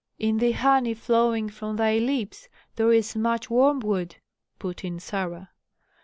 [0.17, 4.15] "In the honey flowing from thy lips there is much wormwood,"
[4.57, 5.51] put in Sarah.